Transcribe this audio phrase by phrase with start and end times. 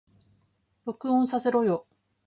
[0.85, 1.85] 録音させろよ